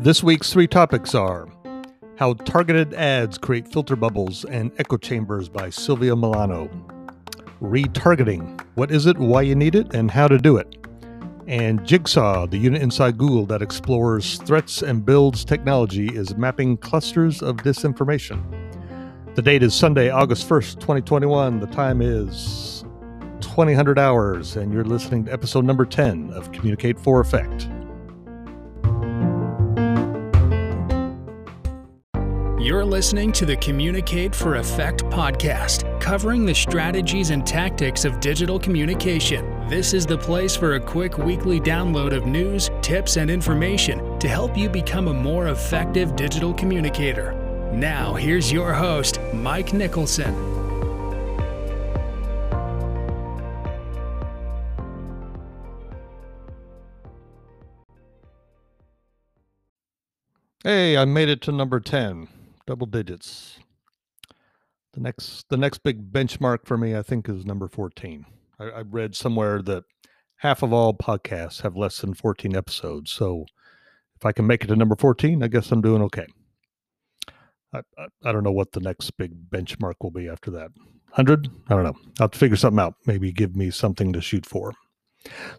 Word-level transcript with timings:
This 0.00 0.24
week's 0.24 0.52
three 0.52 0.66
topics 0.66 1.14
are 1.14 1.46
How 2.16 2.32
Targeted 2.32 2.92
Ads 2.94 3.38
Create 3.38 3.68
Filter 3.68 3.94
Bubbles 3.94 4.44
and 4.44 4.72
Echo 4.78 4.96
Chambers 4.96 5.48
by 5.48 5.70
Silvia 5.70 6.16
Milano. 6.16 6.68
Retargeting 7.62 8.60
What 8.74 8.90
is 8.90 9.06
it, 9.06 9.16
why 9.18 9.42
you 9.42 9.54
need 9.54 9.76
it, 9.76 9.94
and 9.94 10.10
how 10.10 10.26
to 10.26 10.36
do 10.36 10.56
it. 10.56 10.74
And 11.46 11.86
Jigsaw, 11.86 12.46
the 12.46 12.58
unit 12.58 12.82
inside 12.82 13.18
Google 13.18 13.46
that 13.46 13.62
explores 13.62 14.38
threats 14.38 14.82
and 14.82 15.04
builds 15.04 15.44
technology, 15.44 16.08
is 16.08 16.36
mapping 16.36 16.76
clusters 16.76 17.40
of 17.40 17.58
disinformation. 17.58 18.42
The 19.36 19.42
date 19.42 19.62
is 19.62 19.74
Sunday, 19.74 20.10
August 20.10 20.48
1st, 20.48 20.80
2021. 20.80 21.60
The 21.60 21.66
time 21.68 22.02
is 22.02 22.84
2000 23.40 23.98
hours, 23.98 24.56
and 24.56 24.72
you're 24.72 24.84
listening 24.84 25.24
to 25.24 25.32
episode 25.32 25.64
number 25.64 25.84
10 25.84 26.30
of 26.32 26.50
Communicate 26.52 26.98
for 26.98 27.20
Effect. 27.20 27.68
You're 32.60 32.84
listening 32.84 33.32
to 33.32 33.46
the 33.46 33.56
Communicate 33.56 34.34
for 34.34 34.56
Effect 34.56 35.04
podcast, 35.04 35.98
covering 35.98 36.44
the 36.44 36.54
strategies 36.54 37.30
and 37.30 37.46
tactics 37.46 38.04
of 38.04 38.20
digital 38.20 38.58
communication. 38.58 39.66
This 39.66 39.94
is 39.94 40.04
the 40.04 40.18
place 40.18 40.54
for 40.54 40.74
a 40.74 40.80
quick 40.80 41.16
weekly 41.16 41.58
download 41.58 42.14
of 42.14 42.26
news, 42.26 42.70
tips, 42.82 43.16
and 43.16 43.30
information 43.30 44.18
to 44.18 44.28
help 44.28 44.58
you 44.58 44.68
become 44.68 45.08
a 45.08 45.14
more 45.14 45.48
effective 45.48 46.14
digital 46.16 46.52
communicator. 46.52 47.32
Now, 47.72 48.14
here's 48.14 48.52
your 48.52 48.74
host, 48.74 49.18
Mike 49.32 49.72
Nicholson. 49.72 50.59
Hey, 60.62 60.98
I 60.98 61.06
made 61.06 61.30
it 61.30 61.40
to 61.42 61.52
number 61.52 61.80
10, 61.80 62.28
double 62.66 62.86
digits. 62.86 63.60
The 64.92 65.00
next 65.00 65.48
the 65.48 65.56
next 65.56 65.78
big 65.82 66.12
benchmark 66.12 66.66
for 66.66 66.76
me, 66.76 66.94
I 66.94 67.00
think, 67.00 67.30
is 67.30 67.46
number 67.46 67.66
14. 67.66 68.26
I, 68.58 68.64
I 68.64 68.80
read 68.82 69.14
somewhere 69.14 69.62
that 69.62 69.84
half 70.36 70.62
of 70.62 70.70
all 70.74 70.92
podcasts 70.92 71.62
have 71.62 71.76
less 71.76 72.00
than 72.02 72.12
14 72.12 72.54
episodes. 72.54 73.10
So 73.10 73.46
if 74.16 74.26
I 74.26 74.32
can 74.32 74.46
make 74.46 74.62
it 74.62 74.66
to 74.66 74.76
number 74.76 74.96
14, 74.96 75.42
I 75.42 75.48
guess 75.48 75.72
I'm 75.72 75.80
doing 75.80 76.02
okay. 76.02 76.26
I, 77.72 77.78
I, 77.96 78.06
I 78.24 78.32
don't 78.32 78.44
know 78.44 78.52
what 78.52 78.72
the 78.72 78.80
next 78.80 79.12
big 79.12 79.48
benchmark 79.48 79.94
will 80.02 80.10
be 80.10 80.28
after 80.28 80.50
that. 80.50 80.72
100? 81.12 81.48
I 81.68 81.74
don't 81.74 81.84
know. 81.84 81.96
I'll 82.18 82.24
have 82.24 82.32
to 82.32 82.38
figure 82.38 82.56
something 82.56 82.80
out. 82.80 82.96
Maybe 83.06 83.32
give 83.32 83.56
me 83.56 83.70
something 83.70 84.12
to 84.12 84.20
shoot 84.20 84.44
for. 84.44 84.74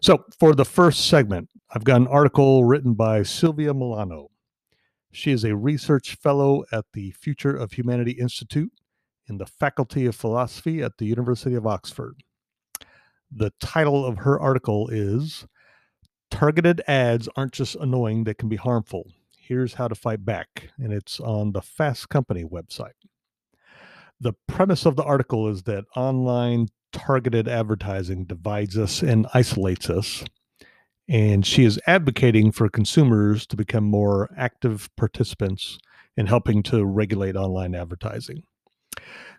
So, 0.00 0.24
for 0.38 0.54
the 0.54 0.64
first 0.64 1.06
segment, 1.08 1.48
I've 1.74 1.84
got 1.84 2.00
an 2.00 2.06
article 2.08 2.64
written 2.64 2.94
by 2.94 3.22
Silvia 3.24 3.74
Milano. 3.74 4.31
She 5.12 5.30
is 5.30 5.44
a 5.44 5.54
research 5.54 6.16
fellow 6.16 6.64
at 6.72 6.86
the 6.94 7.10
Future 7.12 7.54
of 7.54 7.72
Humanity 7.72 8.12
Institute 8.12 8.72
in 9.28 9.38
the 9.38 9.46
Faculty 9.46 10.06
of 10.06 10.16
Philosophy 10.16 10.82
at 10.82 10.98
the 10.98 11.06
University 11.06 11.54
of 11.54 11.66
Oxford. 11.66 12.22
The 13.30 13.52
title 13.60 14.04
of 14.04 14.18
her 14.18 14.40
article 14.40 14.88
is 14.88 15.46
Targeted 16.30 16.82
Ads 16.88 17.28
Aren't 17.36 17.52
Just 17.52 17.76
Annoying, 17.76 18.24
They 18.24 18.34
Can 18.34 18.48
Be 18.48 18.56
Harmful 18.56 19.12
Here's 19.36 19.74
How 19.74 19.88
to 19.88 19.94
Fight 19.94 20.24
Back, 20.24 20.70
and 20.78 20.92
it's 20.92 21.20
on 21.20 21.52
the 21.52 21.60
Fast 21.60 22.08
Company 22.08 22.44
website. 22.44 22.92
The 24.18 24.32
premise 24.46 24.86
of 24.86 24.96
the 24.96 25.02
article 25.02 25.48
is 25.48 25.64
that 25.64 25.84
online 25.94 26.68
targeted 26.92 27.48
advertising 27.48 28.24
divides 28.24 28.78
us 28.78 29.02
and 29.02 29.26
isolates 29.34 29.90
us. 29.90 30.24
And 31.08 31.44
she 31.44 31.64
is 31.64 31.80
advocating 31.86 32.52
for 32.52 32.68
consumers 32.68 33.46
to 33.48 33.56
become 33.56 33.84
more 33.84 34.30
active 34.36 34.88
participants 34.96 35.78
in 36.16 36.26
helping 36.26 36.62
to 36.64 36.84
regulate 36.84 37.36
online 37.36 37.74
advertising. 37.74 38.44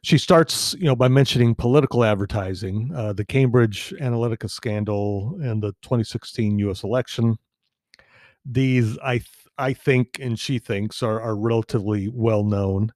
She 0.01 0.17
starts, 0.17 0.75
you 0.77 0.85
know, 0.85 0.95
by 0.95 1.07
mentioning 1.07 1.55
political 1.55 2.03
advertising, 2.03 2.91
uh, 2.93 3.13
the 3.13 3.23
Cambridge 3.23 3.93
Analytica 4.01 4.49
scandal, 4.49 5.39
and 5.41 5.63
the 5.63 5.71
2016 5.81 6.59
U.S. 6.59 6.83
election. 6.83 7.38
These, 8.45 8.97
I 8.99 9.21
I 9.57 9.73
think 9.73 10.19
and 10.19 10.38
she 10.39 10.59
thinks 10.59 11.03
are, 11.03 11.21
are 11.21 11.35
relatively 11.35 12.09
well 12.09 12.43
known. 12.43 12.91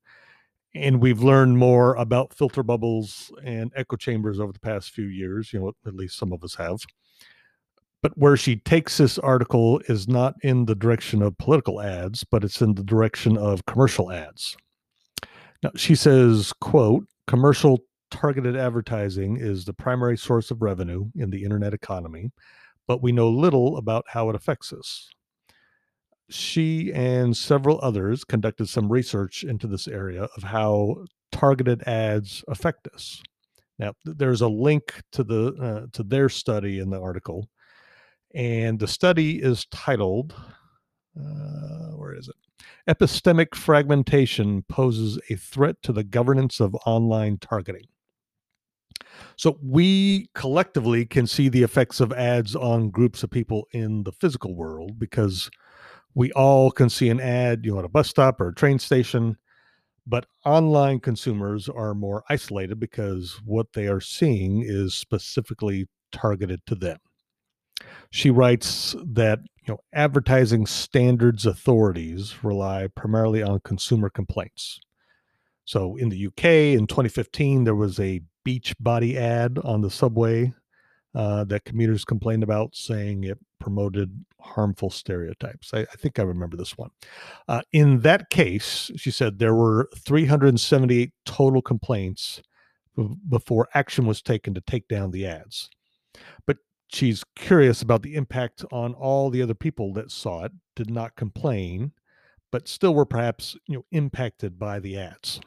And 0.76 1.02
we've 1.02 1.22
learned 1.22 1.58
more 1.58 1.96
about 1.96 2.34
filter 2.34 2.64
bubbles 2.64 3.32
and 3.44 3.72
echo 3.76 3.96
chambers 3.96 4.40
over 4.40 4.52
the 4.52 4.60
past 4.60 4.92
few 4.92 5.06
years, 5.06 5.54
you 5.54 5.60
know, 5.60 5.72
at 5.86 5.96
least 5.96 6.18
some 6.18 6.34
of 6.34 6.44
us 6.44 6.56
have. 6.56 6.78
But 8.08 8.18
where 8.18 8.38
she 8.38 8.56
takes 8.56 8.98
this 8.98 9.20
article 9.20 9.82
is 9.90 10.08
not 10.08 10.36
in 10.42 10.64
the 10.64 10.76
direction 10.76 11.22
of 11.22 11.38
political 11.38 11.82
ads, 11.82 12.24
but 12.24 12.42
it's 12.42 12.62
in 12.62 12.76
the 12.76 12.84
direction 12.84 13.38
of 13.38 13.66
commercial 13.66 14.14
ads. 14.14 14.56
Now, 15.62 15.72
she 15.76 15.94
says, 15.94 16.54
quote, 16.62 17.06
commercial 17.28 17.80
targeted 18.10 18.56
advertising 18.56 19.36
is 19.36 19.66
the 19.66 19.74
primary 19.74 20.18
source 20.18 20.52
of 20.52 20.62
revenue 20.62 21.10
in 21.16 21.32
the 21.32 21.44
internet 21.44 21.74
economy, 21.74 22.32
but 22.88 23.04
we 23.04 23.12
know 23.12 23.28
little 23.30 23.76
about 23.76 24.06
how 24.08 24.30
it 24.30 24.38
affects 24.38 24.72
us 24.72 25.10
she 26.30 26.94
and 26.94 27.36
several 27.36 27.80
others 27.82 28.24
conducted 28.24 28.68
some 28.70 28.90
research 28.92 29.44
into 29.44 29.68
this 29.68 29.88
area 29.88 30.28
of 30.38 30.44
how 30.44 31.06
targeted 31.32 31.84
ads 31.84 32.44
affect 32.48 32.88
us. 32.94 33.22
Now, 33.80 33.94
there's 34.06 34.42
a 34.42 34.48
link 34.48 35.02
to 35.12 35.24
the 35.24 35.54
uh, 35.62 35.88
to 35.94 36.04
their 36.04 36.30
study 36.30 36.80
in 36.80 36.90
the 36.90 37.00
article, 37.00 37.48
and 38.38 38.80
the 38.80 38.88
study 38.88 39.42
is 39.42 39.66
titled, 39.72 40.36
uh, 41.20 41.92
"Where 41.96 42.14
is 42.14 42.30
it? 42.30 42.36
Epistemic 42.88 43.56
fragmentation 43.56 44.62
poses 44.70 45.20
a 45.30 45.36
threat 45.36 45.82
to 45.82 45.92
the 45.92 46.04
governance 46.04 46.60
of 46.60 46.76
online 46.86 47.40
targeting." 47.40 47.88
So 49.38 49.58
we 49.62 50.30
collectively 50.36 51.06
can 51.06 51.28
see 51.28 51.50
the 51.50 51.64
effects 51.64 52.00
of 52.00 52.14
ads 52.14 52.56
on 52.56 52.92
groups 52.92 53.24
of 53.24 53.32
people 53.32 53.68
in 53.72 54.04
the 54.04 54.12
physical 54.12 54.56
world 54.56 55.00
because 55.00 55.50
we 56.14 56.32
all 56.34 56.72
can 56.72 56.90
see 56.90 57.10
an 57.10 57.20
ad, 57.20 57.66
you 57.66 57.74
know, 57.74 57.80
at 57.80 57.86
a 57.86 57.90
bus 57.90 58.08
stop 58.10 58.40
or 58.40 58.50
a 58.50 58.56
train 58.56 58.80
station, 58.80 59.38
but 60.06 60.28
online 60.46 61.00
consumers 61.00 61.70
are 61.70 61.94
more 61.94 62.24
isolated 62.30 62.80
because 62.80 63.40
what 63.46 63.74
they 63.74 63.88
are 63.88 64.02
seeing 64.02 64.64
is 64.64 64.94
specifically 64.94 65.88
targeted 66.12 66.62
to 66.68 66.76
them. 66.76 66.98
She 68.10 68.30
writes 68.30 68.96
that 69.06 69.40
you 69.66 69.74
know 69.74 69.80
advertising 69.94 70.66
standards 70.66 71.46
authorities 71.46 72.36
rely 72.44 72.88
primarily 72.96 73.44
on 73.44 73.60
consumer 73.62 74.10
complaints. 74.10 74.80
So 75.66 75.98
in 75.98 76.10
the 76.10 76.28
UK 76.28 76.46
in 76.78 76.88
2015 76.88 77.64
there 77.64 77.76
was 77.76 78.00
a 78.00 78.22
beach 78.44 78.74
body 78.80 79.18
ad 79.18 79.60
on 79.64 79.82
the 79.82 79.92
subway 79.92 80.54
uh, 81.18 81.44
that 81.46 81.66
commuters 81.66 82.06
complained 82.06 82.44
about, 82.44 82.76
saying 82.76 83.24
it 83.24 83.40
promoted 83.60 84.24
harmful 84.40 84.90
stereotypes. 84.90 85.74
I, 85.74 85.80
I 85.80 85.96
think 85.98 86.20
I 86.20 86.22
remember 86.22 86.56
this 86.56 86.78
one. 86.78 86.92
Uh, 87.48 87.62
in 87.74 88.02
that 88.02 88.30
case, 88.30 88.92
she 88.96 89.10
said 89.10 89.40
there 89.40 89.56
were 89.56 89.90
378 89.98 91.12
total 91.26 91.62
complaints 91.62 92.42
b- 92.96 93.10
before 93.28 93.68
action 93.74 94.06
was 94.06 94.22
taken 94.22 94.54
to 94.54 94.62
take 94.62 94.88
down 94.88 95.10
the 95.10 95.26
ads. 95.26 95.70
But 96.46 96.58
she's 96.88 97.24
curious 97.36 97.82
about 97.82 98.02
the 98.02 98.16
impact 98.16 98.64
on 98.72 98.94
all 98.94 99.30
the 99.30 99.42
other 99.42 99.54
people 99.54 99.94
that 99.94 100.12
saw 100.12 100.46
it, 100.46 100.52
did 100.76 100.90
not 100.90 101.16
complain, 101.16 101.92
but 102.52 102.68
still 102.68 102.94
were 102.94 103.06
perhaps 103.06 103.56
you 103.68 103.78
know 103.78 103.86
impacted 103.92 104.58
by 104.58 104.80
the 104.80 104.98
ads. 104.98 105.40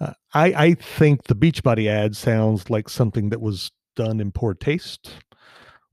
Uh, 0.00 0.12
I, 0.34 0.46
I 0.46 0.74
think 0.74 1.24
the 1.24 1.34
Beachbody 1.34 1.88
ad 1.88 2.16
sounds 2.16 2.68
like 2.68 2.88
something 2.88 3.30
that 3.30 3.40
was 3.40 3.70
done 3.94 4.20
in 4.20 4.30
poor 4.30 4.52
taste, 4.52 5.10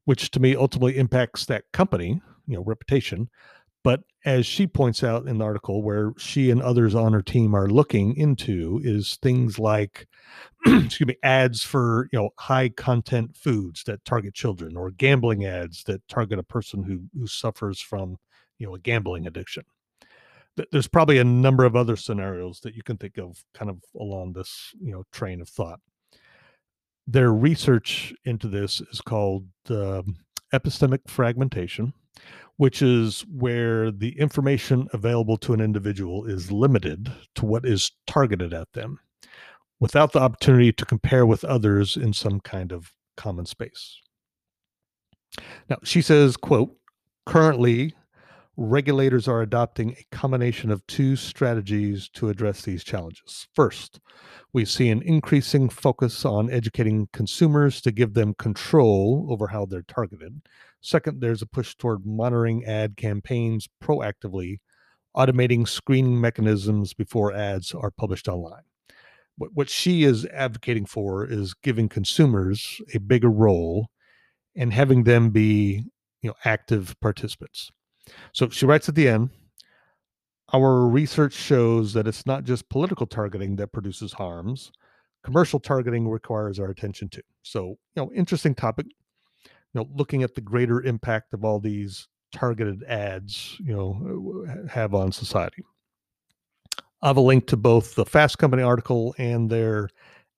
which 0.06 0.30
to 0.32 0.40
me 0.42 0.56
ultimately 0.56 0.98
impacts 0.98 1.46
that 1.46 1.72
company, 1.72 2.22
you 2.46 2.56
know, 2.56 2.64
reputation. 2.64 3.30
But 3.84 4.02
as 4.26 4.46
she 4.46 4.68
points 4.68 5.04
out 5.04 5.28
in 5.28 5.38
the 5.38 5.46
article, 5.46 5.84
where 5.84 6.14
she 6.18 6.50
and 6.50 6.62
others 6.62 6.96
on 6.96 7.14
her 7.14 7.22
team 7.22 7.54
are 7.54 7.68
looking 7.68 8.16
into 8.16 8.80
is 8.84 9.18
things 9.22 9.60
like, 9.60 10.08
excuse 10.66 11.08
me, 11.08 11.18
ads 11.24 11.64
for 11.64 12.08
you 12.12 12.20
know 12.20 12.30
high 12.40 12.70
content 12.70 13.36
foods 13.36 13.84
that 13.86 14.06
target 14.06 14.34
children, 14.34 14.78
or 14.78 14.92
gambling 14.92 15.46
ads 15.46 15.84
that 15.86 16.08
target 16.08 16.40
a 16.40 16.44
person 16.44 16.84
who 16.84 17.02
who 17.20 17.28
suffers 17.28 17.82
from 17.82 18.18
you 18.58 18.68
know 18.68 18.76
a 18.76 18.80
gambling 18.80 19.28
addiction. 19.28 19.64
There's 20.72 20.88
probably 20.88 21.18
a 21.18 21.24
number 21.24 21.66
of 21.66 21.76
other 21.76 21.96
scenarios 21.96 22.60
that 22.62 22.76
you 22.76 22.84
can 22.84 22.98
think 22.98 23.18
of, 23.18 23.44
kind 23.56 23.72
of 23.72 23.80
along 24.00 24.34
this 24.34 24.74
you 24.80 24.92
know 24.92 25.04
train 25.12 25.42
of 25.42 25.50
thought 25.50 25.80
their 27.08 27.32
research 27.34 28.14
into 28.26 28.48
this 28.48 28.82
is 28.92 29.02
called 29.02 29.48
uh, 29.70 30.02
epistemic 30.54 31.00
fragmentation, 31.08 31.94
which 32.58 32.82
is 32.82 33.26
where 33.32 33.92
the 33.92 34.18
information 34.20 34.88
available 34.94 35.38
to 35.38 35.54
an 35.54 35.62
individual 35.62 36.26
is 36.26 36.52
limited 36.52 37.12
to 37.36 37.46
what 37.46 37.66
is 37.66 37.92
targeted 38.08 38.54
at 38.54 38.72
them 38.74 39.00
without 39.80 40.12
the 40.12 40.20
opportunity 40.20 40.72
to 40.72 40.86
compare 40.86 41.26
with 41.26 41.44
others 41.44 41.98
in 41.98 42.14
some 42.14 42.40
kind 42.40 42.72
of 42.72 42.92
common 43.18 43.46
space. 43.46 44.00
Now, 45.70 45.78
she 45.84 46.02
says, 46.02 46.38
quote, 46.38 46.76
currently 47.26 47.94
regulators 48.56 49.28
are 49.28 49.42
adopting 49.42 49.92
a 49.92 50.16
combination 50.16 50.70
of 50.72 50.86
two 50.86 51.16
strategies 51.16 52.08
to 52.10 52.30
address 52.30 52.62
these 52.62 52.84
challenges. 52.84 53.48
First, 53.54 54.00
we 54.54 54.66
see 54.66 54.90
an 54.90 55.02
increasing 55.02 55.70
focus 55.70 56.24
on 56.24 56.52
educating 56.52 57.08
consumers 57.12 57.82
to 57.82 57.92
give 57.92 58.14
them 58.14 58.36
control 58.36 59.28
over 59.30 59.48
how 59.48 59.66
they're 59.66 59.82
targeted. 59.82 60.42
Second, 60.82 61.22
there's 61.22 61.42
a 61.42 61.48
push 61.48 61.76
toward 61.76 62.06
monitoring 62.06 62.64
ad 62.66 62.96
campaigns 62.96 63.68
proactively, 63.82 64.60
automating 65.18 65.68
screening 65.68 66.22
mechanisms 66.22 66.94
before 66.94 67.34
ads 67.34 67.74
are 67.74 67.92
published 67.92 68.28
online. 68.28 68.64
What, 69.36 69.70
she 69.70 70.04
is 70.04 70.28
advocating 70.28 70.86
for 70.86 71.26
is 71.26 71.56
giving 71.56 71.90
consumers 71.90 72.80
a 72.94 73.00
bigger 73.00 73.32
role 73.32 73.88
and 74.56 74.72
having 74.72 75.06
them 75.06 75.32
be 75.32 75.86
you 76.22 76.30
know 76.30 76.36
active 76.46 76.96
participants. 77.02 77.72
So 78.34 78.50
she 78.50 78.66
writes 78.66 78.90
at 78.90 78.96
the 78.96 79.08
end, 79.08 79.30
our 80.54 80.88
research 80.88 81.34
shows 81.34 81.94
that 81.94 82.08
it's 82.08 82.26
not 82.26 82.44
just 82.44 82.70
political 82.70 83.08
targeting 83.08 83.56
that 83.56 83.72
produces 83.72 84.14
harms. 84.14 84.72
Commercial 85.24 85.60
targeting 85.60 86.08
requires 86.08 86.60
our 86.60 86.70
attention 86.70 87.10
too. 87.10 87.22
So, 87.42 87.78
you 87.96 88.04
know, 88.04 88.12
interesting 88.14 88.54
topic. 88.54 88.88
You 89.46 89.82
know, 89.82 89.90
looking 89.96 90.22
at 90.22 90.36
the 90.36 90.42
greater 90.42 90.84
impact 90.84 91.34
of 91.34 91.44
all 91.44 91.60
these 91.60 92.08
targeted 92.32 92.84
ads, 92.84 93.58
you 93.60 93.74
know, 93.74 94.46
uh, 94.48 94.68
have 94.68 94.94
on 94.94 95.12
society. 95.12 95.64
I 97.02 97.08
have 97.08 97.18
a 97.18 97.22
link 97.22 97.48
to 97.48 97.58
both 97.58 97.96
the 97.96 98.06
Fast 98.06 98.38
Company 98.38 98.64
article 98.64 99.16
and 99.18 99.50
their 99.50 99.90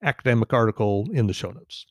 academic 0.02 0.54
article 0.54 1.08
in 1.12 1.28
the 1.28 1.34
show 1.34 1.52
notes. 1.52 1.86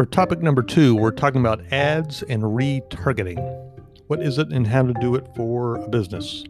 For 0.00 0.06
topic 0.06 0.40
number 0.40 0.62
two, 0.62 0.96
we're 0.96 1.10
talking 1.10 1.42
about 1.42 1.60
ads 1.70 2.22
and 2.22 2.42
retargeting. 2.42 3.36
What 4.06 4.22
is 4.22 4.38
it 4.38 4.48
and 4.48 4.66
how 4.66 4.84
to 4.84 4.94
do 4.94 5.14
it 5.14 5.26
for 5.36 5.76
a 5.76 5.88
business? 5.90 6.42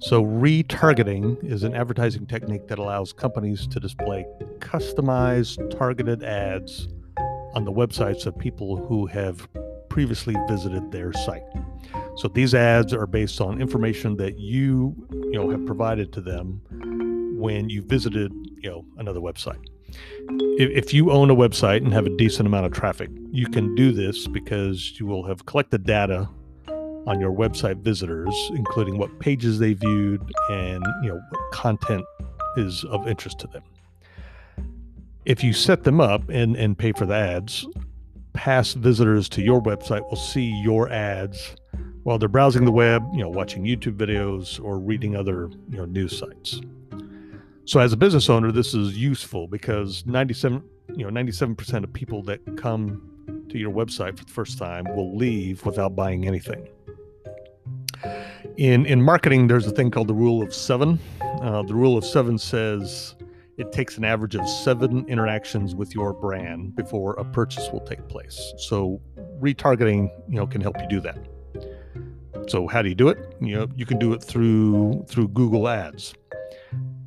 So, 0.00 0.22
retargeting 0.22 1.42
is 1.50 1.62
an 1.62 1.74
advertising 1.74 2.26
technique 2.26 2.68
that 2.68 2.78
allows 2.78 3.14
companies 3.14 3.66
to 3.68 3.80
display 3.80 4.26
customized, 4.58 5.78
targeted 5.78 6.22
ads 6.22 6.88
on 7.54 7.64
the 7.64 7.72
websites 7.72 8.26
of 8.26 8.36
people 8.36 8.76
who 8.76 9.06
have 9.06 9.48
previously 9.88 10.36
visited 10.46 10.92
their 10.92 11.14
site. 11.14 11.44
So, 12.16 12.28
these 12.28 12.54
ads 12.54 12.92
are 12.92 13.06
based 13.06 13.40
on 13.40 13.62
information 13.62 14.14
that 14.18 14.38
you, 14.38 14.94
you 15.10 15.40
know, 15.40 15.48
have 15.48 15.64
provided 15.64 16.12
to 16.12 16.20
them 16.20 16.60
when 17.38 17.70
you 17.70 17.80
visited, 17.80 18.30
you 18.58 18.68
know, 18.68 18.84
another 18.98 19.20
website 19.20 19.64
if 20.58 20.92
you 20.92 21.10
own 21.10 21.30
a 21.30 21.34
website 21.34 21.78
and 21.78 21.92
have 21.92 22.06
a 22.06 22.16
decent 22.16 22.46
amount 22.46 22.66
of 22.66 22.72
traffic, 22.72 23.10
you 23.30 23.46
can 23.48 23.74
do 23.74 23.92
this 23.92 24.26
because 24.26 24.98
you 24.98 25.06
will 25.06 25.24
have 25.26 25.46
collected 25.46 25.84
data 25.84 26.28
on 27.06 27.20
your 27.20 27.32
website 27.32 27.78
visitors, 27.78 28.34
including 28.54 28.98
what 28.98 29.18
pages 29.18 29.58
they 29.58 29.72
viewed 29.72 30.20
and 30.50 30.84
you 31.02 31.08
know 31.08 31.20
what 31.30 31.52
content 31.52 32.04
is 32.56 32.84
of 32.84 33.08
interest 33.08 33.38
to 33.38 33.46
them. 33.48 33.62
If 35.24 35.42
you 35.44 35.52
set 35.52 35.84
them 35.84 36.00
up 36.00 36.28
and, 36.28 36.56
and 36.56 36.76
pay 36.76 36.92
for 36.92 37.06
the 37.06 37.14
ads, 37.14 37.66
past 38.32 38.76
visitors 38.76 39.28
to 39.30 39.42
your 39.42 39.62
website 39.62 40.08
will 40.08 40.16
see 40.16 40.50
your 40.62 40.90
ads 40.90 41.56
while 42.02 42.18
they're 42.18 42.28
browsing 42.28 42.64
the 42.64 42.72
web, 42.72 43.02
you 43.12 43.20
know, 43.20 43.28
watching 43.28 43.64
YouTube 43.64 43.96
videos 43.96 44.62
or 44.62 44.78
reading 44.78 45.16
other 45.16 45.50
you 45.70 45.78
know 45.78 45.84
news 45.84 46.18
sites. 46.18 46.60
So 47.68 47.80
as 47.80 47.92
a 47.92 47.98
business 47.98 48.30
owner, 48.30 48.50
this 48.50 48.72
is 48.72 48.96
useful 48.96 49.46
because 49.46 50.06
97, 50.06 50.62
you 50.96 51.04
know, 51.04 51.10
97% 51.10 51.84
of 51.84 51.92
people 51.92 52.22
that 52.22 52.56
come 52.56 53.46
to 53.50 53.58
your 53.58 53.70
website 53.70 54.16
for 54.18 54.24
the 54.24 54.32
first 54.32 54.56
time 54.56 54.86
will 54.96 55.14
leave 55.14 55.66
without 55.66 55.94
buying 55.94 56.26
anything. 56.26 56.66
In 58.56 58.86
in 58.86 59.02
marketing, 59.02 59.48
there's 59.48 59.66
a 59.66 59.70
thing 59.70 59.90
called 59.90 60.08
the 60.08 60.14
rule 60.14 60.42
of 60.42 60.54
seven. 60.54 60.98
Uh, 61.20 61.62
the 61.62 61.74
rule 61.74 61.98
of 61.98 62.06
seven 62.06 62.38
says 62.38 63.14
it 63.58 63.70
takes 63.70 63.98
an 63.98 64.04
average 64.04 64.34
of 64.34 64.48
seven 64.48 65.04
interactions 65.06 65.74
with 65.74 65.94
your 65.94 66.14
brand 66.14 66.74
before 66.74 67.12
a 67.16 67.24
purchase 67.26 67.68
will 67.70 67.84
take 67.84 68.08
place. 68.08 68.54
So 68.56 68.98
retargeting, 69.42 70.08
you 70.26 70.36
know, 70.36 70.46
can 70.46 70.62
help 70.62 70.80
you 70.80 70.88
do 70.88 71.00
that. 71.00 71.18
So 72.48 72.66
how 72.66 72.80
do 72.80 72.88
you 72.88 72.94
do 72.94 73.08
it? 73.08 73.36
You 73.42 73.56
know, 73.56 73.68
you 73.76 73.84
can 73.84 73.98
do 73.98 74.14
it 74.14 74.24
through 74.24 75.04
through 75.06 75.28
Google 75.28 75.68
Ads 75.68 76.14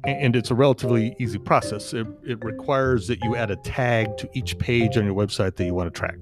and 0.04 0.36
it's 0.36 0.52
a 0.52 0.56
relatively 0.56 1.16
easy 1.20 1.38
process. 1.38 1.94
It, 1.94 2.08
it, 2.24 2.44
requires 2.44 3.08
that 3.08 3.24
you 3.24 3.36
add 3.36 3.52
a 3.52 3.56
tag 3.58 4.18
to 4.18 4.30
each 4.34 4.58
page 4.58 4.98
on 4.98 5.06
your 5.06 5.14
website 5.14 5.56
that 5.58 5.66
you 5.66 5.74
want 5.74 5.94
to 5.94 6.00
track. 6.00 6.18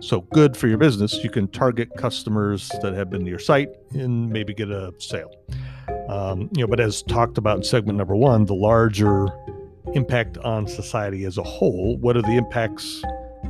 So, 0.00 0.22
good 0.32 0.56
for 0.56 0.66
your 0.66 0.78
business. 0.78 1.22
You 1.22 1.30
can 1.30 1.48
target 1.48 1.90
customers 1.96 2.70
that 2.82 2.92
have 2.94 3.10
been 3.10 3.24
to 3.24 3.30
your 3.30 3.38
site 3.38 3.70
and 3.92 4.30
maybe 4.30 4.52
get 4.52 4.70
a 4.70 4.92
sale. 4.98 5.32
Um, 6.08 6.50
you 6.56 6.62
know, 6.62 6.66
but 6.66 6.80
as 6.80 7.02
talked 7.02 7.38
about 7.38 7.58
in 7.58 7.62
segment 7.62 7.98
number 7.98 8.16
one, 8.16 8.44
the 8.44 8.54
larger 8.54 9.28
impact 9.94 10.36
on 10.38 10.66
society 10.66 11.24
as 11.24 11.38
a 11.38 11.42
whole. 11.42 11.96
What 11.98 12.16
are 12.16 12.22
the 12.22 12.36
impacts 12.36 13.02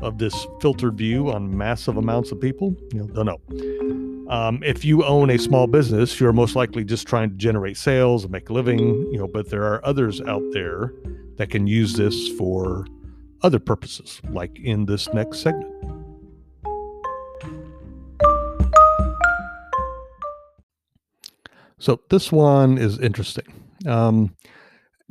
of 0.03 0.19
this 0.19 0.47
filtered 0.61 0.97
view 0.97 1.33
on 1.33 1.57
massive 1.57 1.97
amounts 1.97 2.31
of 2.33 2.41
people? 2.41 2.77
You 2.93 3.01
know, 3.01 3.07
don't 3.07 3.27
know. 3.27 4.04
Um, 4.29 4.62
if 4.65 4.85
you 4.85 5.05
own 5.05 5.29
a 5.29 5.38
small 5.38 5.67
business, 5.67 6.19
you're 6.19 6.32
most 6.32 6.56
likely 6.56 6.82
just 6.82 7.06
trying 7.06 7.31
to 7.31 7.37
generate 7.37 7.76
sales 7.76 8.25
and 8.25 8.32
make 8.32 8.49
a 8.49 8.55
living, 8.55 8.79
you 9.12 9.19
know, 9.19 9.29
but 9.29 9.50
there 9.50 9.65
are 9.65 9.85
others 9.85 10.21
out 10.23 10.43
there 10.53 10.94
that 11.37 11.50
can 11.50 11.67
use 11.67 11.93
this 11.93 12.29
for 12.38 12.87
other 13.43 13.59
purposes, 13.59 14.23
like 14.31 14.59
in 14.59 14.87
this 14.87 15.12
next 15.12 15.41
segment. 15.41 15.71
So 21.79 22.00
this 22.09 22.32
one 22.32 22.79
is 22.79 22.99
interesting. 22.99 23.53
Um, 23.87 24.35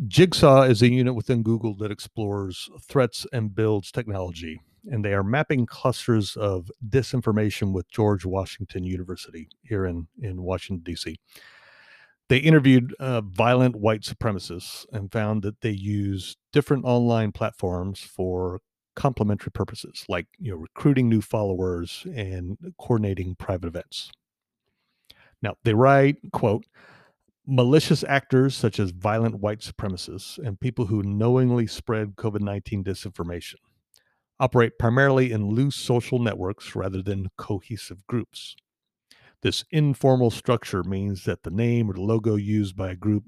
Jigsaw 0.07 0.63
is 0.63 0.81
a 0.81 0.89
unit 0.89 1.13
within 1.13 1.43
Google 1.43 1.75
that 1.77 1.91
explores 1.91 2.67
threats 2.89 3.27
and 3.31 3.53
builds 3.53 3.91
technology 3.91 4.59
and 4.89 5.03
they 5.03 5.13
are 5.13 5.23
mapping 5.23 5.65
clusters 5.65 6.35
of 6.35 6.69
disinformation 6.87 7.73
with 7.73 7.89
George 7.89 8.25
Washington 8.25 8.83
University 8.83 9.49
here 9.63 9.85
in, 9.85 10.07
in 10.21 10.41
Washington, 10.41 10.83
D.C. 10.83 11.15
They 12.29 12.37
interviewed 12.37 12.95
uh, 12.99 13.21
violent 13.21 13.75
white 13.75 14.01
supremacists 14.01 14.85
and 14.91 15.11
found 15.11 15.43
that 15.43 15.61
they 15.61 15.71
use 15.71 16.35
different 16.51 16.85
online 16.85 17.31
platforms 17.31 17.99
for 17.99 18.61
complementary 18.95 19.51
purposes, 19.51 20.05
like 20.07 20.27
you 20.37 20.51
know, 20.51 20.57
recruiting 20.57 21.09
new 21.09 21.21
followers 21.21 22.05
and 22.15 22.57
coordinating 22.77 23.35
private 23.35 23.67
events. 23.67 24.11
Now, 25.41 25.55
they 25.63 25.73
write, 25.73 26.17
quote, 26.31 26.65
malicious 27.45 28.03
actors 28.07 28.55
such 28.55 28.79
as 28.79 28.91
violent 28.91 29.39
white 29.39 29.59
supremacists 29.59 30.37
and 30.37 30.59
people 30.59 30.85
who 30.85 31.03
knowingly 31.03 31.67
spread 31.67 32.15
COVID 32.15 32.39
19 32.39 32.83
disinformation 32.85 33.55
operate 34.39 34.77
primarily 34.79 35.31
in 35.31 35.49
loose 35.49 35.75
social 35.75 36.19
networks 36.19 36.75
rather 36.75 37.01
than 37.01 37.29
cohesive 37.37 38.05
groups. 38.07 38.55
This 39.41 39.65
informal 39.71 40.31
structure 40.31 40.83
means 40.83 41.25
that 41.25 41.43
the 41.43 41.51
name 41.51 41.89
or 41.89 41.93
the 41.93 42.01
logo 42.01 42.35
used 42.35 42.75
by 42.75 42.91
a 42.91 42.95
group 42.95 43.25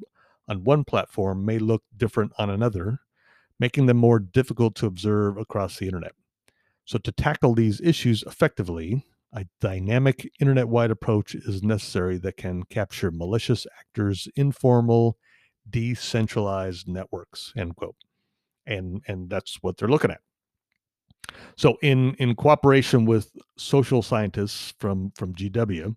on 0.47 0.63
one 0.63 0.83
platform 0.83 1.45
may 1.45 1.59
look 1.59 1.83
different 1.95 2.31
on 2.37 2.49
another, 2.49 2.99
making 3.59 3.85
them 3.85 3.97
more 3.97 4.19
difficult 4.19 4.75
to 4.75 4.85
observe 4.85 5.37
across 5.37 5.77
the 5.77 5.85
internet. 5.85 6.13
So, 6.85 6.99
to 6.99 7.11
tackle 7.11 7.55
these 7.55 7.81
issues 7.81 8.23
effectively, 8.23 9.03
a 9.33 9.45
dynamic 9.59 10.31
internet 10.39 10.69
wide 10.69 10.91
approach 10.91 11.35
is 11.35 11.63
necessary 11.63 12.17
that 12.19 12.37
can 12.37 12.63
capture 12.63 13.11
malicious 13.11 13.67
actors' 13.79 14.29
informal, 14.35 15.17
decentralized 15.69 16.87
networks. 16.87 17.51
End 17.57 17.75
quote. 17.75 17.95
And, 18.65 19.01
and 19.07 19.29
that's 19.29 19.57
what 19.61 19.77
they're 19.77 19.89
looking 19.89 20.11
at. 20.11 20.21
So, 21.55 21.77
in 21.81 22.15
in 22.15 22.35
cooperation 22.35 23.05
with 23.05 23.31
social 23.57 24.01
scientists 24.01 24.73
from 24.79 25.11
from 25.15 25.33
GW, 25.33 25.95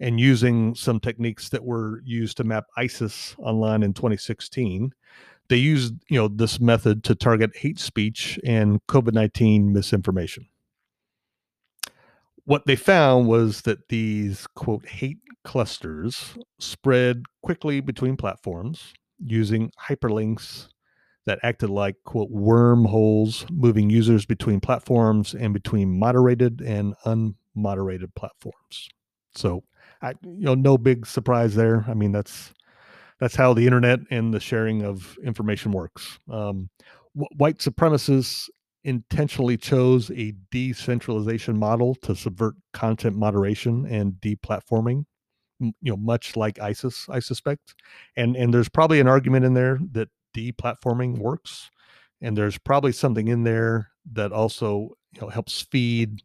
and 0.00 0.20
using 0.20 0.74
some 0.74 1.00
techniques 1.00 1.48
that 1.50 1.64
were 1.64 2.00
used 2.04 2.36
to 2.38 2.44
map 2.44 2.66
ISIS 2.76 3.34
online 3.38 3.82
in 3.82 3.94
2016, 3.94 4.92
they 5.48 5.56
used 5.56 5.94
you 6.08 6.18
know 6.18 6.28
this 6.28 6.60
method 6.60 7.04
to 7.04 7.14
target 7.14 7.56
hate 7.56 7.78
speech 7.78 8.38
and 8.44 8.84
COVID-19 8.86 9.72
misinformation. 9.72 10.46
What 12.44 12.66
they 12.66 12.76
found 12.76 13.26
was 13.28 13.62
that 13.62 13.88
these 13.88 14.46
quote 14.54 14.86
hate 14.86 15.18
clusters 15.44 16.34
spread 16.58 17.22
quickly 17.42 17.80
between 17.80 18.16
platforms 18.16 18.92
using 19.18 19.70
hyperlinks 19.80 20.68
that 21.26 21.38
acted 21.42 21.70
like 21.70 21.96
quote 22.04 22.30
wormholes 22.30 23.46
moving 23.50 23.90
users 23.90 24.26
between 24.26 24.60
platforms 24.60 25.34
and 25.34 25.54
between 25.54 25.98
moderated 25.98 26.60
and 26.60 26.94
unmoderated 27.04 28.14
platforms. 28.14 28.88
So 29.34 29.64
I, 30.02 30.10
you 30.22 30.44
know 30.44 30.54
no 30.54 30.76
big 30.76 31.06
surprise 31.06 31.54
there. 31.54 31.84
I 31.88 31.94
mean 31.94 32.12
that's 32.12 32.52
that's 33.20 33.36
how 33.36 33.54
the 33.54 33.66
internet 33.66 34.00
and 34.10 34.34
the 34.34 34.40
sharing 34.40 34.82
of 34.82 35.16
information 35.24 35.72
works. 35.72 36.18
Um, 36.30 36.68
white 37.14 37.58
supremacists 37.58 38.48
intentionally 38.82 39.56
chose 39.56 40.10
a 40.10 40.34
decentralization 40.50 41.58
model 41.58 41.94
to 41.94 42.14
subvert 42.14 42.54
content 42.74 43.16
moderation 43.16 43.86
and 43.86 44.12
deplatforming 44.14 45.04
you 45.60 45.72
know 45.82 45.96
much 45.96 46.36
like 46.36 46.58
isis 46.60 47.06
i 47.08 47.18
suspect. 47.18 47.74
And 48.16 48.36
and 48.36 48.52
there's 48.52 48.68
probably 48.68 49.00
an 49.00 49.08
argument 49.08 49.44
in 49.44 49.54
there 49.54 49.78
that 49.92 50.08
deplatforming 50.34 51.18
works 51.18 51.70
and 52.24 52.36
there's 52.36 52.58
probably 52.58 52.92
something 52.92 53.28
in 53.28 53.44
there 53.44 53.90
that 54.12 54.32
also 54.32 54.96
you 55.12 55.20
know 55.20 55.28
helps 55.28 55.60
feed 55.60 56.22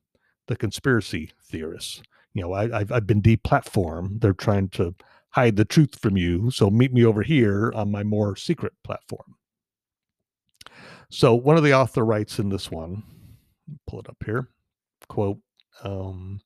the 0.48 0.56
conspiracy 0.56 1.32
theorists. 1.44 2.02
You 2.34 2.44
know 2.44 2.54
I, 2.54 2.80
I've, 2.80 2.92
I've 2.92 3.08
been 3.08 3.22
deplatformed. 3.22 4.22
They're 4.22 4.34
trying 4.34 4.70
to 4.70 4.96
hide 5.32 5.58
the 5.58 5.66
truth 5.66 6.00
from 6.00 6.18
you 6.18 6.50
so 6.52 6.70
meet 6.70 6.94
me 6.94 7.06
over 7.06 7.22
here 7.22 7.72
on 7.76 7.92
my 7.92 8.04
more 8.04 8.36
secret 8.36 8.74
platform. 8.84 9.36
So 11.12 11.36
one 11.36 11.58
of 11.58 11.64
the 11.64 11.74
author 11.74 12.06
writes 12.06 12.40
in 12.40 12.50
this 12.50 12.72
one, 12.72 13.04
pull 13.88 14.00
it 14.00 14.10
up 14.10 14.18
here, 14.26 14.48
quote, 15.08 15.40
um, 15.84 16.40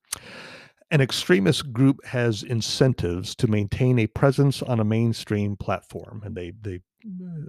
an 0.91 1.01
extremist 1.01 1.71
group 1.73 2.03
has 2.05 2.43
incentives 2.43 3.35
to 3.35 3.47
maintain 3.47 3.99
a 3.99 4.07
presence 4.07 4.61
on 4.61 4.79
a 4.79 4.85
mainstream 4.85 5.55
platform, 5.55 6.21
and 6.25 6.35
they 6.35 6.53
they 6.61 6.81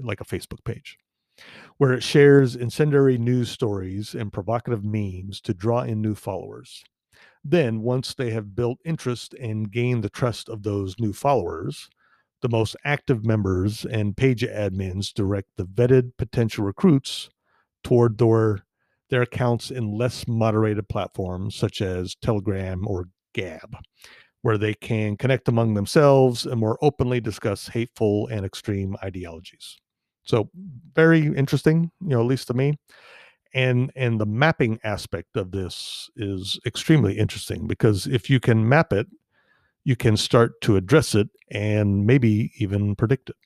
like 0.02 0.20
a 0.20 0.25
Facebook 0.25 0.64
page, 0.64 0.99
where 1.78 1.92
it 1.92 2.02
shares 2.02 2.56
incendiary 2.56 3.18
news 3.18 3.50
stories 3.50 4.14
and 4.14 4.32
provocative 4.32 4.84
memes 4.84 5.40
to 5.42 5.54
draw 5.54 5.82
in 5.82 6.00
new 6.00 6.14
followers. 6.14 6.84
Then, 7.44 7.82
once 7.82 8.14
they 8.14 8.30
have 8.30 8.54
built 8.54 8.78
interest 8.84 9.34
and 9.34 9.70
gained 9.70 10.02
the 10.02 10.08
trust 10.08 10.49
of 10.49 10.62
those 10.62 10.99
new 10.99 11.12
followers, 11.12 11.88
the 12.40 12.49
most 12.49 12.76
active 12.84 13.25
members 13.25 13.84
and 13.84 14.16
page 14.16 14.42
admins 14.42 15.12
direct 15.12 15.49
the 15.56 15.64
vetted 15.64 16.12
potential 16.18 16.64
recruits 16.64 17.30
toward 17.82 18.18
their, 18.18 18.58
their 19.11 19.23
accounts 19.23 19.70
in 19.70 19.96
less 19.96 20.26
moderated 20.26 20.88
platforms 20.88 21.54
such 21.54 21.80
as 21.80 22.14
Telegram 22.16 22.87
or 22.87 23.08
Gab, 23.34 23.76
where 24.44 24.58
they 24.58 24.74
can 24.74 25.16
connect 25.16 25.48
among 25.48 25.72
themselves 25.72 26.44
and 26.44 26.60
more 26.60 26.76
openly 26.82 27.18
discuss 27.18 27.68
hateful 27.68 28.26
and 28.28 28.44
extreme 28.44 28.94
ideologies. 29.02 29.78
So 30.24 30.50
very 30.92 31.26
interesting, 31.34 31.90
you 32.02 32.10
know, 32.10 32.20
at 32.20 32.26
least 32.26 32.48
to 32.48 32.54
me. 32.54 32.74
And 33.54 33.90
and 33.96 34.20
the 34.20 34.26
mapping 34.26 34.80
aspect 34.84 35.38
of 35.38 35.52
this 35.52 36.10
is 36.14 36.60
extremely 36.66 37.16
interesting 37.16 37.66
because 37.66 38.06
if 38.06 38.28
you 38.28 38.38
can 38.38 38.68
map 38.68 38.92
it 38.92 39.06
you 39.84 39.96
can 39.96 40.16
start 40.16 40.60
to 40.62 40.76
address 40.76 41.14
it 41.14 41.28
and 41.50 42.06
maybe 42.06 42.52
even 42.58 42.96
predict 42.96 43.30
it. 43.30 43.36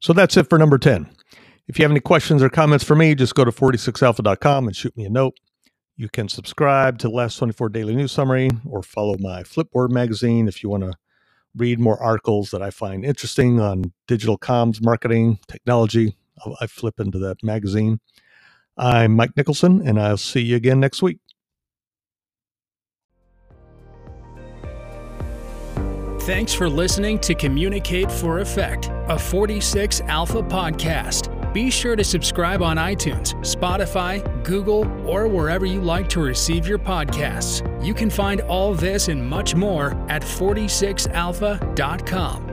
So 0.00 0.12
that's 0.12 0.36
it 0.36 0.48
for 0.48 0.58
number 0.58 0.78
10. 0.78 1.08
If 1.68 1.78
you 1.78 1.84
have 1.84 1.92
any 1.92 2.00
questions 2.00 2.42
or 2.42 2.48
comments 2.48 2.84
for 2.84 2.96
me, 2.96 3.14
just 3.14 3.36
go 3.36 3.44
to 3.44 3.52
46alpha.com 3.52 4.66
and 4.66 4.74
shoot 4.74 4.96
me 4.96 5.04
a 5.04 5.10
note. 5.10 5.36
You 6.00 6.08
can 6.08 6.30
subscribe 6.30 6.96
to 7.00 7.10
last 7.10 7.36
24 7.36 7.68
daily 7.68 7.94
news 7.94 8.10
summary 8.10 8.48
or 8.66 8.82
follow 8.82 9.18
my 9.18 9.42
Flipboard 9.42 9.90
magazine 9.90 10.48
if 10.48 10.62
you 10.62 10.70
want 10.70 10.82
to 10.84 10.94
read 11.54 11.78
more 11.78 12.02
articles 12.02 12.50
that 12.52 12.62
I 12.62 12.70
find 12.70 13.04
interesting 13.04 13.60
on 13.60 13.92
digital 14.06 14.38
comms, 14.38 14.82
marketing, 14.82 15.40
technology. 15.46 16.16
I 16.58 16.68
flip 16.68 17.00
into 17.00 17.18
that 17.18 17.42
magazine. 17.42 18.00
I'm 18.78 19.14
Mike 19.14 19.36
Nicholson, 19.36 19.86
and 19.86 20.00
I'll 20.00 20.16
see 20.16 20.40
you 20.40 20.56
again 20.56 20.80
next 20.80 21.02
week. 21.02 21.18
Thanks 26.20 26.54
for 26.54 26.70
listening 26.70 27.18
to 27.18 27.34
Communicate 27.34 28.10
for 28.10 28.38
Effect, 28.38 28.88
a 29.08 29.18
46 29.18 30.00
Alpha 30.06 30.42
podcast. 30.42 31.52
Be 31.52 31.68
sure 31.70 31.96
to 31.96 32.04
subscribe 32.04 32.62
on 32.62 32.76
iTunes, 32.78 33.34
Spotify, 33.40 34.24
Google, 34.44 34.86
or 35.08 35.28
wherever 35.28 35.66
you 35.66 35.80
like 35.80 36.08
to 36.10 36.20
receive 36.20 36.66
your 36.66 36.78
podcasts. 36.78 37.64
You 37.84 37.94
can 37.94 38.10
find 38.10 38.40
all 38.42 38.74
this 38.74 39.08
and 39.08 39.28
much 39.28 39.54
more 39.54 39.92
at 40.08 40.22
46alpha.com. 40.22 42.49